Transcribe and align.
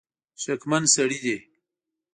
شکمن 0.43 0.83
سړي 0.93 1.17
دي. 1.25 1.37